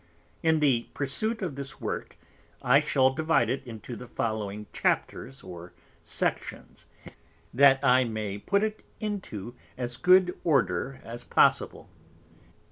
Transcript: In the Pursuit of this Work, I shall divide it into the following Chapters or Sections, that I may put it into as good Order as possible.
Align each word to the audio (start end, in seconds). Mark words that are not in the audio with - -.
In 0.41 0.61
the 0.61 0.89
Pursuit 0.95 1.43
of 1.43 1.55
this 1.55 1.79
Work, 1.79 2.17
I 2.63 2.79
shall 2.79 3.11
divide 3.13 3.51
it 3.51 3.63
into 3.67 3.95
the 3.95 4.07
following 4.07 4.65
Chapters 4.73 5.43
or 5.43 5.73
Sections, 6.01 6.87
that 7.53 7.79
I 7.85 8.03
may 8.05 8.39
put 8.39 8.63
it 8.63 8.83
into 8.99 9.53
as 9.77 9.97
good 9.97 10.35
Order 10.43 10.99
as 11.03 11.23
possible. 11.23 11.87